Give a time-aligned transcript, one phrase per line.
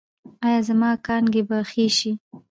[0.45, 2.11] ایا زما کانګې به ښې شي؟